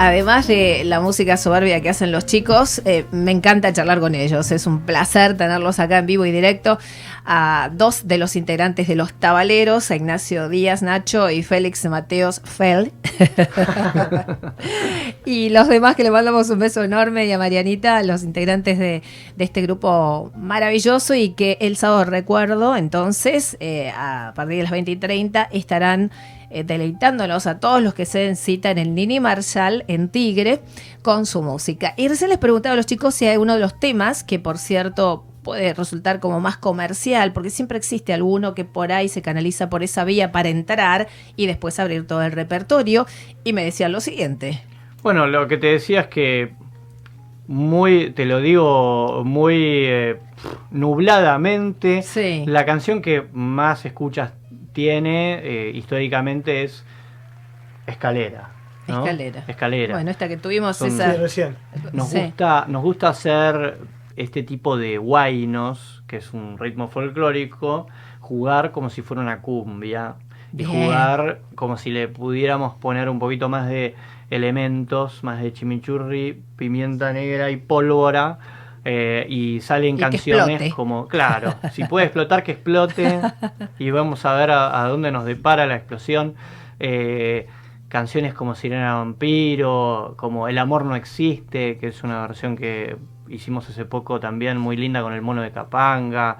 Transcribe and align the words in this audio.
Además 0.00 0.46
de 0.46 0.84
la 0.84 1.00
música 1.00 1.36
soberbia 1.36 1.80
que 1.80 1.88
hacen 1.88 2.12
los 2.12 2.24
chicos, 2.24 2.80
eh, 2.84 3.04
me 3.10 3.32
encanta 3.32 3.72
charlar 3.72 3.98
con 3.98 4.14
ellos. 4.14 4.52
Es 4.52 4.68
un 4.68 4.82
placer 4.82 5.36
tenerlos 5.36 5.80
acá 5.80 5.98
en 5.98 6.06
vivo 6.06 6.24
y 6.24 6.30
directo. 6.30 6.78
A 7.26 7.70
dos 7.74 8.06
de 8.06 8.16
los 8.16 8.36
integrantes 8.36 8.86
de 8.86 8.94
los 8.94 9.12
Tabaleros, 9.12 9.90
a 9.90 9.96
Ignacio 9.96 10.48
Díaz 10.48 10.82
Nacho 10.82 11.30
y 11.30 11.42
Félix 11.42 11.84
Mateos 11.86 12.40
Fel. 12.44 12.92
y 15.24 15.48
los 15.48 15.66
demás 15.66 15.96
que 15.96 16.04
le 16.04 16.12
mandamos 16.12 16.48
un 16.50 16.60
beso 16.60 16.84
enorme 16.84 17.26
y 17.26 17.32
a 17.32 17.38
Marianita, 17.38 18.00
los 18.04 18.22
integrantes 18.22 18.78
de, 18.78 19.02
este 19.36 19.62
grupo 19.62 20.30
maravilloso 20.36 21.14
y 21.14 21.30
que 21.30 21.58
el 21.60 21.76
sábado 21.76 22.04
recuerdo, 22.04 22.76
entonces, 22.76 23.56
eh, 23.58 23.92
a 23.96 24.32
partir 24.36 24.58
de 24.58 24.62
las 24.62 24.70
20 24.70 24.92
y 24.92 24.96
30, 24.96 25.48
estarán 25.50 26.12
eh, 26.50 26.64
deleitándonos 26.64 27.46
a 27.46 27.60
todos 27.60 27.82
los 27.82 27.94
que 27.94 28.06
se 28.06 28.20
den 28.20 28.36
cita 28.36 28.70
en 28.70 28.78
el 28.78 28.94
Nini 28.94 29.20
Marshall 29.20 29.84
en 29.88 30.08
Tigre 30.08 30.60
con 31.02 31.26
su 31.26 31.42
música. 31.42 31.94
Y 31.96 32.08
recién 32.08 32.30
les 32.30 32.38
preguntaba 32.38 32.72
a 32.72 32.76
los 32.76 32.86
chicos 32.86 33.14
si 33.14 33.26
hay 33.26 33.36
uno 33.36 33.54
de 33.54 33.60
los 33.60 33.78
temas, 33.78 34.24
que 34.24 34.38
por 34.38 34.58
cierto 34.58 35.24
puede 35.42 35.72
resultar 35.72 36.20
como 36.20 36.40
más 36.40 36.56
comercial, 36.56 37.32
porque 37.32 37.50
siempre 37.50 37.78
existe 37.78 38.12
alguno 38.12 38.54
que 38.54 38.64
por 38.64 38.92
ahí 38.92 39.08
se 39.08 39.22
canaliza 39.22 39.70
por 39.70 39.82
esa 39.82 40.04
vía 40.04 40.32
para 40.32 40.48
entrar 40.48 41.08
y 41.36 41.46
después 41.46 41.78
abrir 41.78 42.06
todo 42.06 42.22
el 42.22 42.32
repertorio. 42.32 43.06
Y 43.44 43.52
me 43.52 43.64
decían 43.64 43.92
lo 43.92 44.00
siguiente. 44.00 44.62
Bueno, 45.02 45.26
lo 45.26 45.48
que 45.48 45.56
te 45.56 45.68
decía 45.68 46.02
es 46.02 46.06
que 46.08 46.52
muy, 47.46 48.10
te 48.10 48.26
lo 48.26 48.40
digo, 48.40 49.22
muy 49.24 49.56
eh, 49.56 50.16
nubladamente, 50.70 52.04
la 52.46 52.66
canción 52.66 53.00
que 53.00 53.24
más 53.32 53.86
escuchas 53.86 54.32
tiene 54.78 55.40
eh, 55.42 55.72
históricamente 55.74 56.62
es 56.62 56.84
Escalera. 57.84 58.50
Escalera. 58.86 59.42
Escalera. 59.48 59.94
Bueno, 59.94 60.08
esta 60.08 60.28
que 60.28 60.36
tuvimos 60.36 60.80
esa... 60.80 61.16
Nos, 61.92 62.14
gusta, 62.14 62.64
nos 62.68 62.82
gusta 62.84 63.08
hacer 63.08 63.78
este 64.14 64.44
tipo 64.44 64.76
de 64.76 64.98
guainos, 64.98 66.04
que 66.06 66.18
es 66.18 66.32
un 66.32 66.58
ritmo 66.58 66.86
folclórico, 66.86 67.88
jugar 68.20 68.70
como 68.70 68.88
si 68.88 69.02
fuera 69.02 69.20
una 69.20 69.40
cumbia. 69.40 70.14
Y 70.56 70.62
jugar 70.62 71.40
como 71.56 71.76
si 71.76 71.90
le 71.90 72.06
pudiéramos 72.06 72.76
poner 72.76 73.08
un 73.08 73.18
poquito 73.18 73.48
más 73.48 73.68
de 73.68 73.96
elementos, 74.30 75.24
más 75.24 75.42
de 75.42 75.52
chimichurri, 75.52 76.40
pimienta 76.56 77.12
negra 77.12 77.50
y 77.50 77.56
pólvora 77.56 78.38
eh, 78.84 79.26
y 79.28 79.60
salen 79.60 79.96
canciones 79.96 80.72
como, 80.74 81.08
claro, 81.08 81.54
si 81.72 81.84
puede 81.84 82.06
explotar, 82.06 82.42
que 82.42 82.52
explote. 82.52 83.20
y 83.78 83.90
vamos 83.90 84.24
a 84.24 84.34
ver 84.34 84.50
a, 84.50 84.82
dónde 84.88 85.10
nos 85.10 85.24
depara 85.24 85.66
la 85.66 85.76
explosión. 85.76 86.34
Eh, 86.80 87.46
canciones 87.88 88.34
como 88.34 88.54
Sirena 88.54 88.94
Vampiro, 88.94 90.14
como 90.16 90.48
El 90.48 90.58
Amor 90.58 90.84
No 90.84 90.94
Existe, 90.94 91.78
que 91.78 91.88
es 91.88 92.02
una 92.02 92.20
versión 92.22 92.56
que 92.56 92.96
hicimos 93.28 93.68
hace 93.68 93.84
poco 93.84 94.20
también 94.20 94.58
muy 94.58 94.76
linda 94.76 95.02
con 95.02 95.12
el 95.12 95.22
mono 95.22 95.42
de 95.42 95.50
Capanga. 95.50 96.38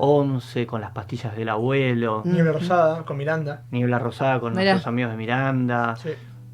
Once 0.00 0.64
con 0.66 0.80
las 0.80 0.92
pastillas 0.92 1.36
del 1.36 1.48
abuelo. 1.48 2.22
Niebla 2.24 2.52
Rosada 2.52 3.02
con 3.02 3.16
Miranda. 3.16 3.64
Niebla 3.72 3.98
Rosada 3.98 4.38
con 4.38 4.54
nuestros 4.54 4.86
amigos 4.86 5.10
de 5.10 5.16
Miranda. 5.16 5.96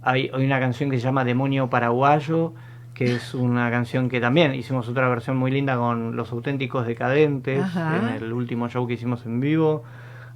Hay, 0.01 0.31
hay, 0.33 0.47
una 0.47 0.59
canción 0.59 0.91
que 0.91 0.97
se 0.97 1.05
llama 1.05 1.25
Demonio 1.25 1.69
Paraguayo, 1.69 2.55
que 2.95 3.17
es 3.17 3.35
una 3.35 3.71
canción 3.71 4.09
que 4.09 4.21
también 4.21 4.55
hicimos 4.55 4.89
otra 4.89 5.09
versión 5.09 5.37
muy 5.37 5.51
linda 5.51 5.77
con 5.77 6.15
Los 6.15 6.31
Auténticos 6.33 6.87
Decadentes 6.87 7.65
en 7.77 8.09
el 8.09 8.33
último 8.33 8.69
show 8.69 8.87
que 8.87 8.95
hicimos 8.95 9.27
en 9.27 9.41
vivo. 9.41 9.83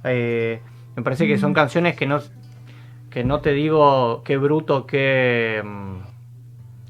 Eh, 0.03 0.61
me 0.95 1.01
parece 1.01 1.25
que 1.25 1.37
son 1.37 1.51
mm. 1.51 1.55
canciones 1.55 1.95
que 1.95 2.05
no, 2.05 2.19
que 3.09 3.23
no 3.23 3.39
te 3.39 3.53
digo 3.53 4.23
qué 4.25 4.35
bruto, 4.37 4.85
qué, 4.85 5.63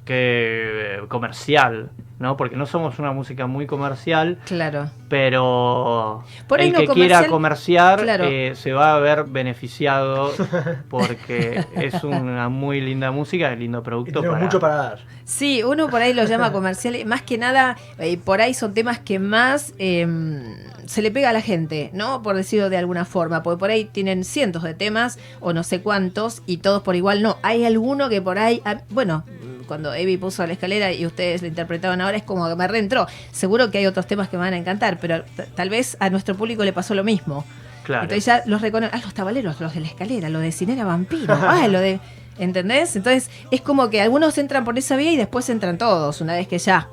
qué 0.09 1.03
comercial, 1.07 1.91
¿no? 2.17 2.35
Porque 2.35 2.55
no 2.55 2.65
somos 2.65 2.97
una 2.97 3.11
música 3.11 3.45
muy 3.45 3.67
comercial. 3.67 4.39
Claro. 4.45 4.89
Pero 5.07 6.23
el 6.57 6.73
que 6.73 6.87
quiera 6.87 7.27
comerciar 7.27 8.03
eh, 8.23 8.53
se 8.55 8.73
va 8.73 8.95
a 8.95 8.99
ver 8.99 9.25
beneficiado 9.25 10.31
porque 10.89 11.63
es 11.75 12.03
una 12.03 12.49
muy 12.49 12.81
linda 12.81 13.11
música, 13.11 13.53
lindo 13.53 13.83
producto. 13.83 14.23
Y 14.23 14.29
mucho 14.41 14.59
para 14.59 14.75
dar. 14.75 14.99
Sí, 15.25 15.61
uno 15.61 15.91
por 15.91 16.01
ahí 16.01 16.15
lo 16.15 16.23
llama 16.23 16.51
comercial. 16.51 17.05
Más 17.05 17.21
que 17.21 17.37
nada, 17.37 17.77
eh, 17.99 18.17
por 18.17 18.41
ahí 18.41 18.55
son 18.55 18.73
temas 18.73 18.97
que 18.97 19.19
más 19.19 19.75
em, 19.77 20.55
se 20.87 21.03
le 21.03 21.11
pega 21.11 21.29
a 21.29 21.33
la 21.33 21.41
gente, 21.41 21.91
¿no? 21.93 22.23
Por 22.23 22.35
decirlo 22.35 22.71
de 22.71 22.77
alguna 22.77 23.05
forma. 23.05 23.43
Porque 23.43 23.59
por 23.59 23.69
ahí 23.69 23.85
tienen 23.85 24.23
cientos 24.23 24.63
de 24.63 24.73
temas 24.73 25.19
o 25.39 25.53
no 25.53 25.61
sé 25.61 25.81
cuántos 25.81 26.41
y 26.47 26.57
todos 26.57 26.81
por 26.81 26.95
igual 26.95 27.21
no. 27.21 27.37
Hay 27.43 27.63
alguno 27.63 28.09
que 28.09 28.23
por 28.23 28.39
ahí, 28.39 28.63
ah, 28.65 28.79
bueno, 28.89 29.23
cuando 29.69 29.93
Evi 29.93 30.17
puso 30.17 30.45
la 30.45 30.53
escalera 30.53 30.91
y 30.91 31.05
ustedes 31.05 31.41
lo 31.41 31.47
interpretaban 31.47 32.01
ahora, 32.01 32.17
es 32.17 32.23
como 32.23 32.49
que 32.49 32.55
me 32.55 32.67
reentró. 32.67 33.07
Seguro 33.31 33.71
que 33.71 33.77
hay 33.77 33.85
otros 33.85 34.07
temas 34.07 34.27
que 34.27 34.35
me 34.35 34.41
van 34.41 34.53
a 34.55 34.57
encantar, 34.57 34.99
pero 34.99 35.23
tal 35.55 35.69
vez 35.69 35.95
a 35.99 36.09
nuestro 36.09 36.35
público 36.35 36.65
le 36.65 36.73
pasó 36.73 36.95
lo 36.95 37.03
mismo. 37.03 37.45
Claro. 37.83 38.03
Entonces 38.03 38.25
ya 38.25 38.43
los 38.45 38.61
reconocen, 38.61 38.99
ah, 38.99 39.01
los 39.03 39.13
tabaleros, 39.13 39.61
los 39.61 39.73
de 39.73 39.79
la 39.79 39.87
escalera, 39.87 40.27
lo 40.29 40.39
de 40.39 40.51
Cinera 40.51 40.83
Vampiro, 40.83 41.33
ah, 41.41 41.67
lo 41.69 41.79
de... 41.79 41.99
¿Entendés? 42.39 42.95
Entonces 42.95 43.29
es 43.51 43.61
como 43.61 43.89
que 43.89 44.01
algunos 44.01 44.37
entran 44.37 44.63
por 44.63 44.77
esa 44.77 44.95
vía 44.95 45.11
y 45.11 45.17
después 45.17 45.49
entran 45.49 45.77
todos, 45.77 46.21
una 46.21 46.33
vez 46.33 46.47
que 46.47 46.57
ya 46.57 46.87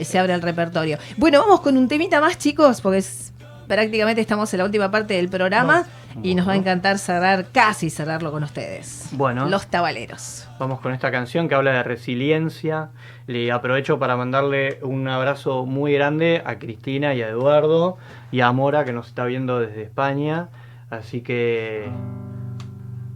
se 0.00 0.18
abre 0.18 0.34
el 0.34 0.42
repertorio. 0.42 0.98
Bueno, 1.16 1.40
vamos 1.40 1.60
con 1.60 1.76
un 1.76 1.88
temita 1.88 2.20
más, 2.20 2.38
chicos, 2.38 2.80
porque 2.80 2.98
es 2.98 3.32
prácticamente 3.66 4.20
estamos 4.20 4.52
en 4.52 4.58
la 4.58 4.64
última 4.64 4.90
parte 4.90 5.14
del 5.14 5.28
programa 5.28 5.86
y 6.22 6.34
nos 6.34 6.48
va 6.48 6.52
a 6.52 6.56
encantar 6.56 6.98
cerrar, 6.98 7.46
casi 7.52 7.90
cerrarlo 7.90 8.32
con 8.32 8.42
ustedes. 8.42 9.08
Bueno. 9.12 9.48
Los 9.48 9.66
tabaleros. 9.66 10.48
Vamos 10.58 10.80
con 10.80 10.92
esta 10.92 11.10
canción 11.10 11.48
que 11.48 11.54
habla 11.54 11.72
de 11.72 11.82
resiliencia. 11.82 12.90
Le 13.26 13.50
aprovecho 13.52 13.98
para 13.98 14.16
mandarle 14.16 14.78
un 14.82 15.08
abrazo 15.08 15.66
muy 15.66 15.94
grande 15.94 16.42
a 16.44 16.58
Cristina 16.58 17.14
y 17.14 17.22
a 17.22 17.28
Eduardo 17.28 17.98
y 18.30 18.40
a 18.40 18.52
Mora 18.52 18.84
que 18.84 18.92
nos 18.92 19.08
está 19.08 19.24
viendo 19.24 19.60
desde 19.60 19.82
España. 19.82 20.48
Así 20.90 21.22
que 21.22 21.88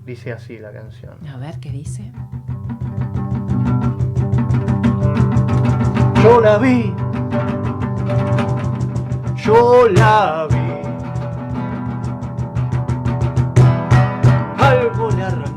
dice 0.05 0.33
así 0.33 0.59
la 0.59 0.73
canción. 0.73 1.15
A 1.29 1.37
ver 1.37 1.61
qué 1.61 1.71
dice. 1.71 2.13
Yo 6.23 6.41
la 6.41 6.59
vi 6.59 6.93
yo 9.47 9.87
la 9.89 10.49
vi. 10.51 10.66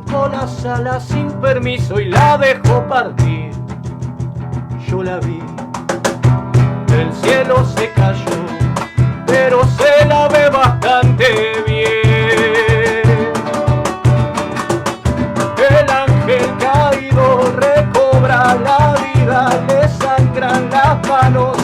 Le 0.10 0.16
arrancó 0.16 0.28
las 0.30 0.66
alas 0.66 1.04
sin 1.04 1.32
permiso 1.40 2.00
y 2.00 2.06
la 2.06 2.38
dejó 2.38 2.86
partir. 2.88 3.52
Yo 4.88 5.04
la 5.04 5.20
vi. 5.20 5.42
El 6.94 7.14
cielo 7.14 7.66
se 7.66 7.92
cayó, 7.92 8.46
pero 9.26 9.64
se 9.66 10.06
la 10.06 10.28
ve 10.28 10.50
bastante 10.50 11.26
bien. 11.66 11.90
El 15.70 15.90
ángel 15.90 16.58
caído 16.60 17.54
recobra 17.58 18.56
la 18.56 18.96
vida, 19.14 19.50
le 19.68 19.88
sangran 19.90 20.70
las 20.70 21.08
manos, 21.08 21.58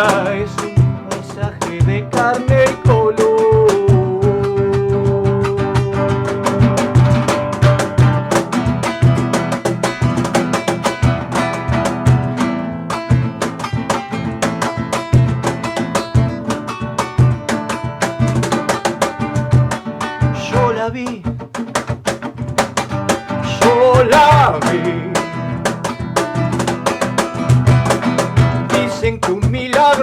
agranda, 0.00 0.34
es 0.34 0.50
un 0.62 1.08
paisaje 1.08 1.78
de 1.84 2.08
carne 2.10 2.64
y 2.64 2.88
color. 2.88 3.30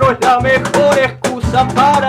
Para 0.08 0.16
no 0.40 1.76
sufrir. 1.76 2.07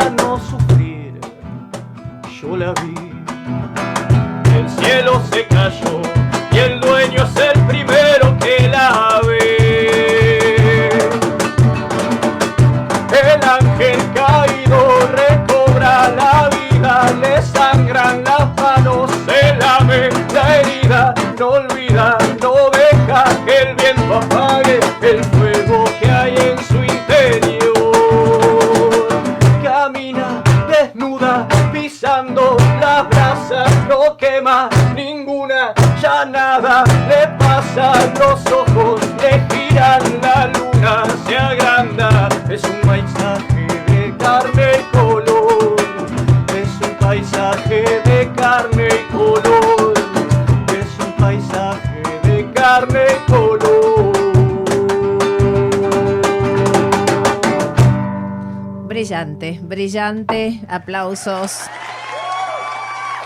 Brillante, 59.09 59.59
brillante. 59.63 60.61
Aplausos 60.69 61.63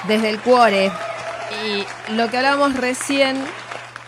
desde 0.07 0.31
el 0.31 0.41
cuore. 0.41 0.93
Y 1.67 2.13
lo 2.15 2.31
que 2.31 2.37
hablábamos 2.37 2.77
recién 2.77 3.37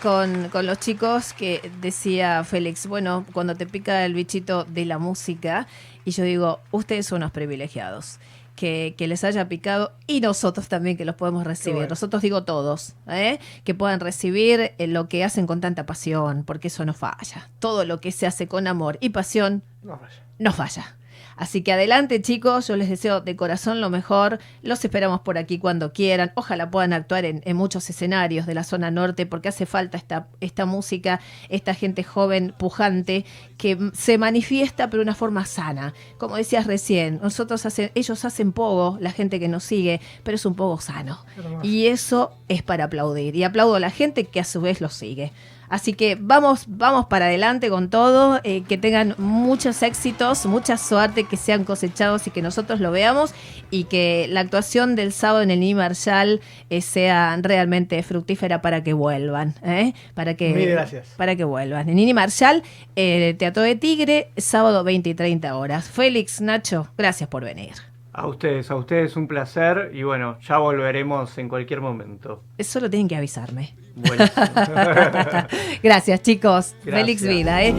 con, 0.00 0.50
con, 0.50 0.67
los 0.67 0.79
chicos 0.79 1.32
que 1.32 1.73
decía 1.81 2.44
Félix, 2.44 2.87
bueno, 2.87 3.25
cuando 3.32 3.56
te 3.56 3.67
pica 3.67 4.05
el 4.05 4.15
bichito 4.15 4.62
de 4.65 4.85
la 4.85 4.99
música, 4.99 5.67
y 6.05 6.12
yo 6.12 6.23
digo, 6.23 6.61
ustedes 6.71 7.06
son 7.06 7.17
unos 7.17 7.32
privilegiados 7.32 8.21
que, 8.55 8.94
les 8.97 9.25
haya 9.25 9.49
picado 9.49 9.93
y 10.06 10.21
nosotros 10.21 10.69
también 10.69 10.97
que 10.97 11.05
los 11.05 11.17
podemos 11.17 11.43
recibir. 11.43 11.88
Nosotros 11.88 12.23
digo 12.23 12.44
todos, 12.44 12.94
¿eh? 13.09 13.41
que 13.65 13.75
puedan 13.75 13.99
recibir 13.99 14.75
eh, 14.79 14.87
lo 14.87 15.09
que 15.09 15.25
hacen 15.25 15.49
con 15.49 15.61
tanta 15.61 15.87
pasión, 15.87 16.44
porque 16.44 16.69
eso 16.69 16.85
no 16.85 16.94
falla. 16.94 17.50
Todo 17.59 17.85
lo 17.85 18.00
que 18.00 18.12
se 18.12 18.29
hace 18.29 18.47
con 18.47 18.69
amor 18.69 18.97
y 19.00 19.09
pasión 19.11 19.65
no 19.82 19.99
falla. 19.99 20.23
No 20.38 20.53
falla. 20.53 20.97
Así 21.37 21.63
que 21.63 21.73
adelante 21.73 22.23
chicos, 22.23 22.69
yo 22.69 22.77
les 22.77 22.89
deseo 22.89 23.21
de 23.21 23.37
corazón 23.37 23.81
lo 23.81 23.91
mejor, 23.91 24.39
los 24.63 24.85
esperamos 24.85 25.21
por 25.21 25.39
aquí 25.39 25.59
cuando 25.59 25.93
quieran, 25.93 26.33
ojalá 26.35 26.71
puedan 26.71 26.93
actuar 26.93 27.25
en, 27.25 27.43
muchos 27.57 27.89
escenarios 27.89 28.47
de 28.47 28.55
la 28.55 28.65
zona 28.65 28.91
norte 28.91 29.27
porque 29.27 29.49
hace 29.49 29.67
falta 29.67 29.97
esta, 29.97 30.29
esta 30.41 30.67
música, 30.67 31.21
esta 31.49 31.75
gente 31.75 32.03
joven, 32.03 32.55
pujante, 32.57 33.25
que 33.57 33.79
se 33.93 34.19
manifiesta 34.19 34.91
pero 34.91 35.01
de 35.01 35.05
una 35.05 35.15
forma 35.15 35.45
sana. 35.45 35.95
Como 36.19 36.37
decías 36.37 36.67
recién, 36.67 37.21
nosotros 37.23 37.65
hacen, 37.67 37.91
ellos 37.95 38.25
hacen 38.25 38.53
poco, 38.53 38.99
la 39.01 39.11
gente 39.11 39.41
que 39.41 39.49
nos 39.49 39.65
sigue, 39.65 40.01
pero 40.23 40.37
es 40.37 40.47
un 40.47 40.55
poco 40.55 40.81
sano. 40.81 41.25
Y 41.63 41.87
eso 41.87 42.33
es 42.49 42.63
para 42.63 42.85
aplaudir. 42.85 43.37
Y 43.37 43.45
aplaudo 43.45 43.77
a 43.77 43.81
la 43.81 43.91
gente 43.91 44.25
que 44.25 44.41
a 44.41 44.45
su 44.45 44.61
vez 44.61 44.81
los 44.81 44.95
sigue. 44.95 45.33
Así 45.75 45.93
que 45.93 46.17
vamos, 46.21 46.67
vamos 46.69 47.06
para 47.06 47.26
adelante 47.26 47.69
con 47.69 47.91
todo, 47.91 48.41
eh, 48.44 48.62
que 48.62 48.79
tengan 48.79 49.17
muchos 49.19 49.82
éxitos, 49.82 50.47
mucha 50.47 50.76
suerte, 50.76 51.25
que 51.25 51.37
sean 51.37 51.65
cosechados 51.65 52.29
y 52.29 52.31
que 52.31 52.43
nosotros 52.43 52.79
lo 52.79 52.93
veamos 52.93 53.35
y 53.73 53.82
que 53.82 54.29
la 54.31 54.38
actuación 54.38 54.94
del 54.94 55.12
sábado 55.12 55.43
en 55.43 55.50
el 55.50 55.59
Nini 55.59 55.75
Marshall 55.75 56.41
eh, 56.71 56.81
sea 56.81 57.37
realmente 57.43 58.00
fructífera 58.05 58.62
para 58.62 58.85
que 58.85 58.93
vuelvan. 58.93 59.56
¿eh? 59.65 59.94
Para 60.15 60.35
que, 60.35 60.53
gracias. 60.53 61.09
Para 61.17 61.35
que 61.35 61.43
vuelvan. 61.43 61.88
En 61.88 61.97
Nini 61.97 62.15
Marshall, 62.15 62.62
Teatro 62.94 63.65
de 63.65 63.75
Tigre, 63.75 64.29
sábado 64.37 64.85
20 64.85 65.11
y 65.11 65.15
30 65.15 65.56
horas. 65.56 65.88
Félix, 65.88 66.41
Nacho, 66.41 66.87
gracias 66.97 67.29
por 67.29 67.43
venir. 67.43 67.94
A 68.16 68.28
ustedes, 68.28 68.70
a 68.70 68.76
ustedes 68.76 69.16
un 69.16 69.26
placer 69.26 69.90
y 69.93 70.05
bueno, 70.05 70.38
ya 70.40 70.58
volveremos 70.58 71.37
en 71.37 71.49
cualquier 71.49 71.81
momento. 71.81 72.44
Solo 72.61 72.88
tienen 72.88 73.08
que 73.08 73.16
avisarme. 73.16 73.75
Gracias 75.82 76.22
chicos. 76.22 76.76
Félix 76.84 77.26
Vida. 77.26 77.64
¿eh? 77.64 77.75